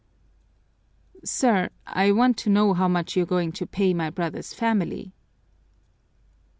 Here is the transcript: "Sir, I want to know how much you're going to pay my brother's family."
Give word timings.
"Sir, 1.23 1.69
I 1.85 2.11
want 2.11 2.35
to 2.39 2.49
know 2.49 2.73
how 2.73 2.87
much 2.87 3.15
you're 3.15 3.27
going 3.27 3.51
to 3.51 3.67
pay 3.67 3.93
my 3.93 4.09
brother's 4.09 4.51
family." 4.51 5.13